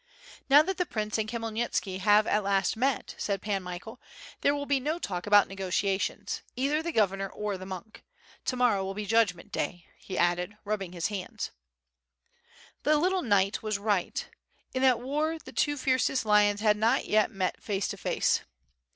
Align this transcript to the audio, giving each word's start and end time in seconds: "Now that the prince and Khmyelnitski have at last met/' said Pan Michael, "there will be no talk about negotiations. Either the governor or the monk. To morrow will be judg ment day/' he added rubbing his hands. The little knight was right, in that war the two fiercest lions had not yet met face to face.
"Now 0.49 0.63
that 0.63 0.77
the 0.77 0.85
prince 0.87 1.19
and 1.19 1.29
Khmyelnitski 1.29 1.99
have 1.99 2.25
at 2.25 2.43
last 2.43 2.75
met/' 2.75 3.13
said 3.21 3.39
Pan 3.39 3.61
Michael, 3.61 4.01
"there 4.39 4.55
will 4.55 4.65
be 4.65 4.79
no 4.79 4.97
talk 4.97 5.27
about 5.27 5.47
negotiations. 5.47 6.41
Either 6.55 6.81
the 6.81 6.91
governor 6.91 7.29
or 7.29 7.55
the 7.55 7.67
monk. 7.67 8.03
To 8.45 8.55
morrow 8.55 8.83
will 8.83 8.95
be 8.95 9.05
judg 9.05 9.35
ment 9.35 9.51
day/' 9.53 9.85
he 9.99 10.17
added 10.17 10.57
rubbing 10.65 10.93
his 10.93 11.09
hands. 11.09 11.51
The 12.81 12.97
little 12.97 13.21
knight 13.21 13.61
was 13.61 13.77
right, 13.77 14.27
in 14.73 14.81
that 14.81 14.99
war 14.99 15.37
the 15.37 15.53
two 15.53 15.77
fiercest 15.77 16.25
lions 16.25 16.61
had 16.61 16.77
not 16.77 17.05
yet 17.05 17.29
met 17.29 17.61
face 17.61 17.87
to 17.89 17.95
face. 17.97 18.41